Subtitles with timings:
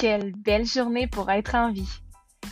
[0.00, 2.00] Quelle belle journée pour être en vie.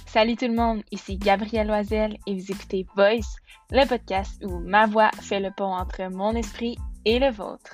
[0.06, 3.38] Salut tout le monde, ici Gabrielle Loisel et vous écoutez Voice,
[3.71, 6.76] le podcast où ma voix fait le pont entre mon esprit
[7.07, 7.72] et le vôtre.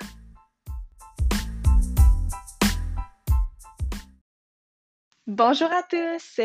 [5.27, 6.39] Bonjour à tous!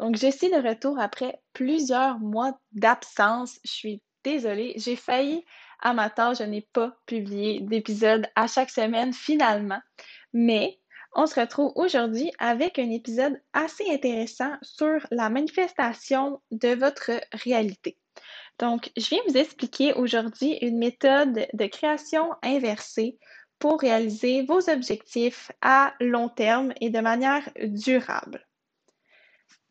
[0.00, 3.60] Donc, je suis de retour après plusieurs mois d'absence.
[3.64, 5.44] Je suis désolée, j'ai failli
[5.80, 9.80] à ma tâche, je n'ai pas publié d'épisode à chaque semaine finalement.
[10.32, 10.80] Mais
[11.14, 17.98] on se retrouve aujourd'hui avec un épisode assez intéressant sur la manifestation de votre réalité.
[18.58, 23.18] Donc, je viens vous expliquer aujourd'hui une méthode de création inversée
[23.58, 28.44] pour réaliser vos objectifs à long terme et de manière durable.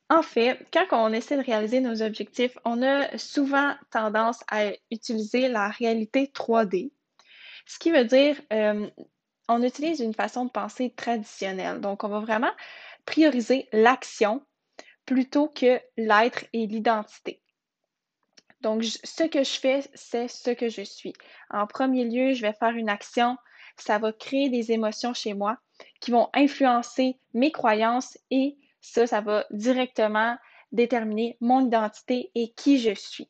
[0.09, 5.49] En fait, quand on essaie de réaliser nos objectifs, on a souvent tendance à utiliser
[5.49, 6.91] la réalité 3D,
[7.65, 8.89] ce qui veut dire euh,
[9.47, 11.79] on utilise une façon de penser traditionnelle.
[11.81, 12.51] Donc, on va vraiment
[13.05, 14.45] prioriser l'action
[15.05, 17.41] plutôt que l'être et l'identité.
[18.61, 21.13] Donc, ce que je fais, c'est ce que je suis.
[21.49, 23.37] En premier lieu, je vais faire une action.
[23.77, 25.57] Ça va créer des émotions chez moi
[25.99, 30.37] qui vont influencer mes croyances et ça, ça va directement
[30.71, 33.29] déterminer mon identité et qui je suis.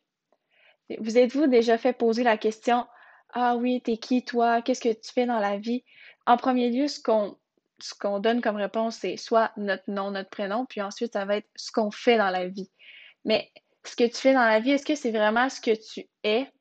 [1.00, 2.88] Vous êtes-vous déjà fait poser la question
[3.34, 4.62] Ah oui, t'es qui toi?
[4.62, 5.84] Qu'est-ce que tu fais dans la vie?
[6.28, 10.82] En premier lieu, ce qu'on donne comme réponse, c'est soit notre nom, notre prénom, puis
[10.82, 12.70] ensuite, ça va être ce qu'on fait dans la vie.
[13.24, 13.50] Mais
[13.86, 16.52] ce que tu fais dans la vie, est-ce que c'est vraiment ce que tu es?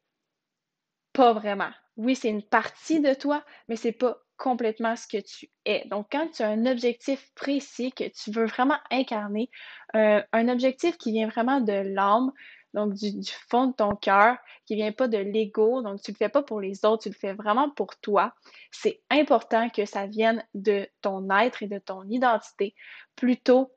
[1.13, 1.71] Pas vraiment.
[1.97, 5.85] Oui, c'est une partie de toi, mais c'est pas complètement ce que tu es.
[5.89, 9.51] Donc, quand tu as un objectif précis que tu veux vraiment incarner,
[9.97, 12.31] euh, un objectif qui vient vraiment de l'âme,
[12.77, 16.29] donc du, fond de ton cœur, qui vient pas de l'ego, donc tu le fais
[16.29, 18.35] pas pour les autres, tu le fais vraiment pour toi.
[18.71, 22.75] C'est important que ça vienne de ton être et de ton identité
[23.17, 23.73] plutôt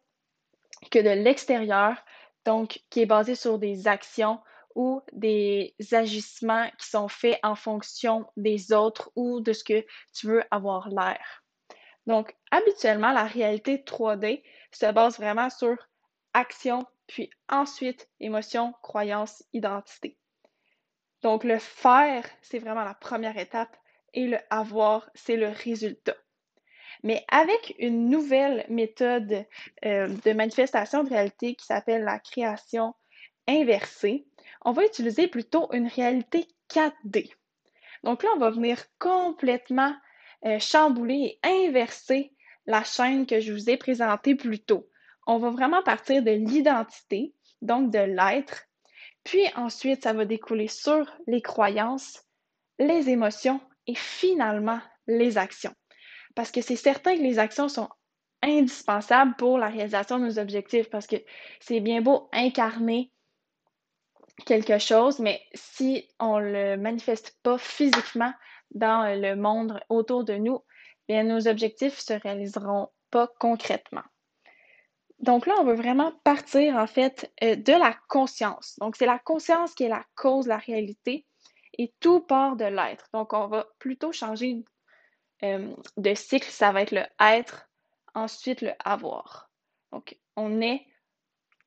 [0.91, 1.95] que de l'extérieur,
[2.45, 4.41] donc qui est basé sur des actions
[4.75, 10.27] ou des agissements qui sont faits en fonction des autres ou de ce que tu
[10.27, 11.43] veux avoir l'air.
[12.05, 15.77] Donc, habituellement, la réalité 3D se base vraiment sur
[16.33, 20.17] action, puis ensuite émotion, croyance, identité.
[21.23, 23.75] Donc, le faire, c'est vraiment la première étape
[24.13, 26.15] et le avoir, c'est le résultat.
[27.03, 29.45] Mais avec une nouvelle méthode
[29.85, 32.93] euh, de manifestation de réalité qui s'appelle la création
[33.47, 34.27] inversée,
[34.63, 37.33] on va utiliser plutôt une réalité 4D.
[38.03, 39.95] Donc là, on va venir complètement
[40.45, 42.33] euh, chambouler et inverser
[42.67, 44.87] la chaîne que je vous ai présentée plus tôt.
[45.31, 48.63] On va vraiment partir de l'identité, donc de l'être,
[49.23, 52.23] puis ensuite, ça va découler sur les croyances,
[52.79, 55.75] les émotions et finalement les actions.
[56.33, 57.89] Parce que c'est certain que les actions sont
[58.41, 61.17] indispensables pour la réalisation de nos objectifs parce que
[61.59, 63.11] c'est bien beau incarner
[64.47, 68.33] quelque chose, mais si on ne le manifeste pas physiquement
[68.71, 70.65] dans le monde autour de nous,
[71.07, 74.01] bien, nos objectifs ne se réaliseront pas concrètement.
[75.19, 78.77] Donc là, on veut vraiment partir en fait euh, de la conscience.
[78.79, 81.25] Donc c'est la conscience qui est la cause de la réalité
[81.77, 83.07] et tout part de l'être.
[83.13, 84.63] Donc on va plutôt changer
[85.43, 87.69] euh, de cycle, ça va être le être,
[88.13, 89.49] ensuite le avoir.
[89.91, 90.85] Donc on est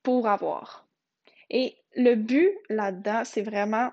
[0.01, 0.87] pour avoir.
[1.49, 3.91] Et le but là-dedans, c'est vraiment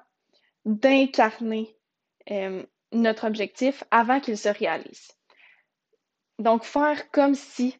[0.64, 1.76] d'incarner
[2.30, 5.12] euh, notre objectif avant qu'il se réalise.
[6.38, 7.76] Donc, faire comme si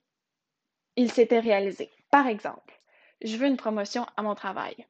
[0.96, 1.90] il s'était réalisé.
[2.10, 2.80] Par exemple,
[3.22, 4.86] je veux une promotion à mon travail.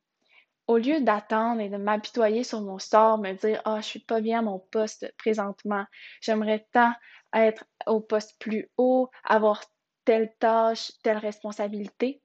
[0.67, 4.01] Au lieu d'attendre et de m'apitoyer sur mon sort, me dire Ah, oh, je suis
[4.01, 5.85] pas bien à mon poste présentement,
[6.21, 6.93] j'aimerais tant
[7.35, 9.63] être au poste plus haut, avoir
[10.05, 12.23] telle tâche, telle responsabilité,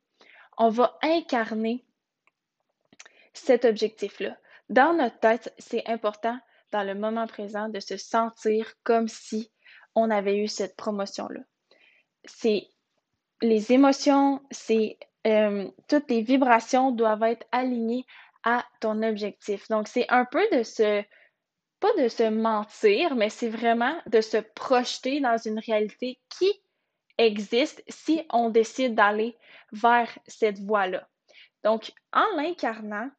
[0.58, 1.86] on va incarner
[3.34, 4.38] cet objectif-là.
[4.70, 6.40] Dans notre tête, c'est important
[6.72, 9.52] dans le moment présent de se sentir comme si
[9.94, 11.42] on avait eu cette promotion-là.
[12.26, 12.68] C'est
[13.42, 14.98] les émotions, c'est
[15.28, 18.06] euh, toutes les vibrations doivent être alignées
[18.44, 19.68] à ton objectif.
[19.70, 21.04] Donc, c'est un peu de se,
[21.80, 26.52] pas de se mentir, mais c'est vraiment de se projeter dans une réalité qui
[27.18, 29.36] existe si on décide d'aller
[29.72, 31.08] vers cette voie-là.
[31.64, 33.10] Donc, en l'incarnant,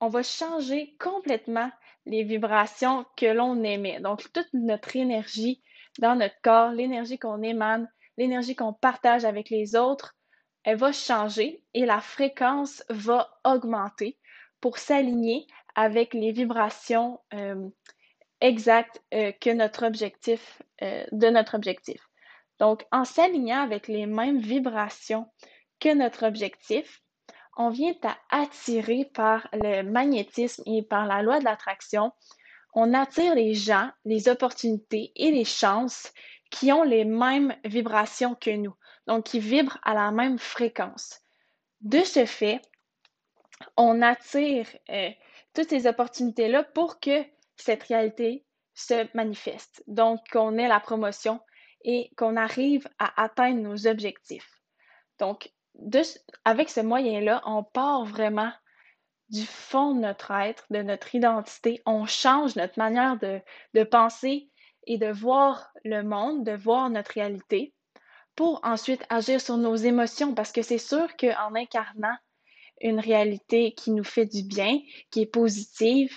[0.00, 1.70] on va changer complètement
[2.06, 4.00] les vibrations que l'on émet.
[4.00, 5.62] Donc, toute notre énergie
[5.98, 10.14] dans notre corps, l'énergie qu'on émane, l'énergie qu'on partage avec les autres,
[10.64, 14.18] elle va changer et la fréquence va augmenter
[14.60, 17.68] pour s'aligner avec les vibrations euh,
[18.40, 22.00] exactes euh, que notre objectif, euh, de notre objectif.
[22.58, 25.26] Donc, en s'alignant avec les mêmes vibrations
[25.78, 27.00] que notre objectif,
[27.56, 32.12] on vient à attirer par le magnétisme et par la loi de l'attraction,
[32.74, 36.12] on attire les gens, les opportunités et les chances
[36.50, 38.74] qui ont les mêmes vibrations que nous,
[39.06, 41.20] donc qui vibrent à la même fréquence.
[41.80, 42.60] De ce fait,
[43.76, 45.10] on attire euh,
[45.54, 47.24] toutes ces opportunités-là pour que
[47.56, 49.82] cette réalité se manifeste.
[49.86, 51.40] Donc, qu'on ait la promotion
[51.84, 54.60] et qu'on arrive à atteindre nos objectifs.
[55.18, 55.50] Donc,
[56.44, 58.52] avec ce moyen-là, on part vraiment
[59.28, 61.82] du fond de notre être, de notre identité.
[61.86, 63.40] On change notre manière de,
[63.74, 64.48] de penser
[64.88, 67.72] et de voir le monde, de voir notre réalité,
[68.34, 72.16] pour ensuite agir sur nos émotions, parce que c'est sûr qu'en incarnant
[72.80, 74.80] une réalité qui nous fait du bien,
[75.10, 76.12] qui est positive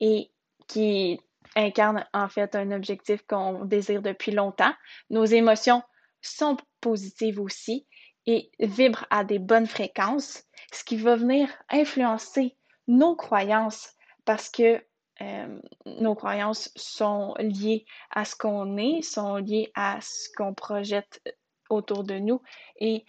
[0.00, 0.30] et
[0.66, 1.18] qui
[1.56, 4.72] incarne en fait un objectif qu'on désire depuis longtemps.
[5.08, 5.82] Nos émotions
[6.20, 7.86] sont positives aussi
[8.26, 12.56] et vibrent à des bonnes fréquences, ce qui va venir influencer
[12.86, 13.94] nos croyances
[14.24, 14.84] parce que
[15.22, 21.22] euh, nos croyances sont liées à ce qu'on est, sont liées à ce qu'on projette
[21.68, 22.40] autour de nous
[22.78, 23.04] et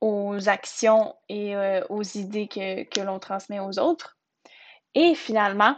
[0.00, 4.18] aux actions et euh, aux idées que, que l'on transmet aux autres.
[4.94, 5.76] Et finalement,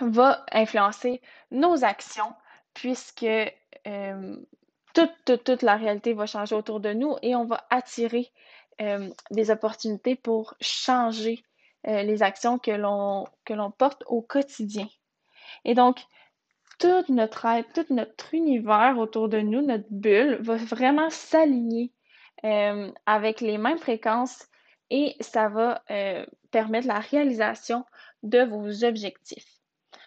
[0.00, 1.20] va influencer
[1.50, 2.34] nos actions
[2.74, 3.24] puisque
[3.86, 4.36] euh,
[4.94, 8.32] toute, toute, la réalité va changer autour de nous et on va attirer
[8.80, 11.42] euh, des opportunités pour changer
[11.86, 14.88] euh, les actions que l'on porte au quotidien.
[15.64, 16.00] Et donc,
[16.78, 21.92] tout notre être, tout notre univers autour de nous, notre bulle, va vraiment s'aligner
[23.04, 24.46] avec les mêmes fréquences
[24.88, 25.82] et ça va
[26.50, 27.84] permettre la réalisation
[28.22, 29.60] de vos objectifs.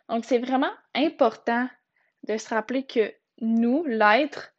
[0.10, 1.68] Donc, c'est vraiment important
[2.28, 4.53] de se rappeler que nous, l'être,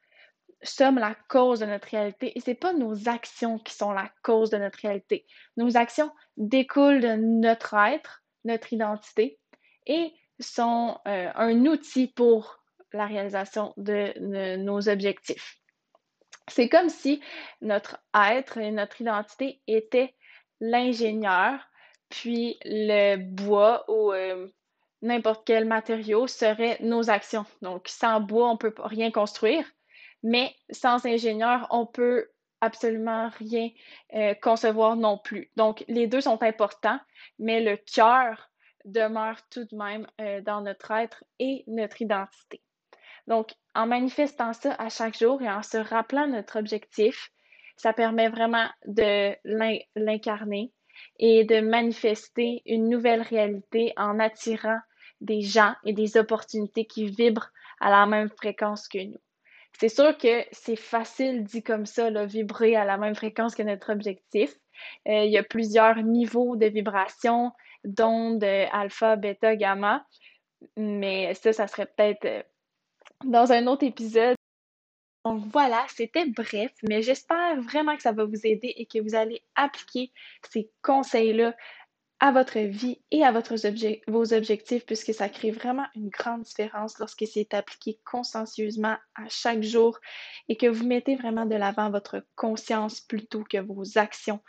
[0.65, 4.11] sommes la cause de notre réalité et ce n'est pas nos actions qui sont la
[4.23, 5.27] cause de notre réalité.
[5.57, 9.39] Nos actions découlent de notre être, notre identité
[9.87, 12.59] et sont euh, un outil pour
[12.93, 15.59] la réalisation de nos objectifs.
[16.49, 17.21] C'est comme si
[17.61, 20.15] notre être et notre identité étaient
[20.61, 21.59] l'ingénieur,
[22.11, 24.49] puis le bois ou euh,
[25.03, 27.47] n'importe quel matériau serait nos actions.
[27.63, 29.65] Donc, sans bois, on ne peut rien construire,
[30.25, 32.29] mais sans ingénieur, on peut
[32.63, 33.69] absolument rien
[34.15, 35.51] euh, concevoir non plus.
[35.55, 36.99] Donc, les deux sont importants,
[37.39, 38.51] mais le cœur
[38.87, 42.63] demeure tout de même euh, dans notre être et notre identité.
[43.27, 47.31] Donc, en manifestant ça à chaque jour et en se rappelant notre objectif,
[47.77, 49.35] ça permet vraiment de
[49.95, 50.73] l'incarner
[51.19, 54.79] et de manifester une nouvelle réalité en attirant
[55.21, 57.51] des gens et des opportunités qui vibrent
[57.81, 59.21] à la même fréquence que nous.
[59.79, 63.63] C'est sûr que c'est facile dit comme ça, là, vibrer à la même fréquence que
[63.63, 64.55] notre objectif.
[65.09, 67.53] Euh, il y a plusieurs niveaux de vibration,
[67.85, 70.07] d'ondes alpha, bêta, gamma,
[70.77, 72.43] mais ça, ça serait peut-être euh,
[73.25, 74.37] dans un autre épisode.
[75.25, 79.15] Donc voilà, c'était bref, mais j'espère vraiment que ça va vous aider et que vous
[79.15, 80.13] allez appliquer
[80.51, 81.55] ces conseils-là
[82.25, 87.27] à votre vie et à vos objectifs, puisque ça crée vraiment une grande différence lorsque
[87.31, 89.99] c'est appliqué consciencieusement à chaque jour
[90.49, 94.41] et que vous mettez vraiment de l'avant votre conscience plutôt que vos actions.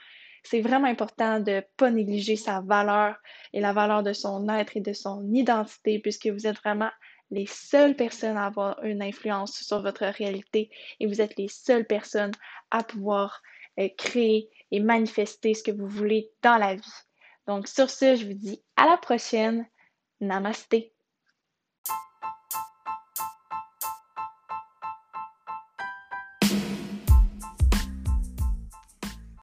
[0.42, 3.18] C'est vraiment important de ne pas négliger sa valeur
[3.52, 6.92] et la valeur de son être et de son identité, puisque vous êtes vraiment
[7.30, 10.70] les seules personnes à avoir une influence sur votre réalité
[11.02, 12.32] et vous êtes les seules personnes
[12.72, 13.42] à pouvoir
[13.82, 17.02] euh, créer et manifester ce que vous voulez dans la vie.
[17.48, 19.68] Donc sur ce, je vous dis à la prochaine.
[20.22, 20.95] Namasté.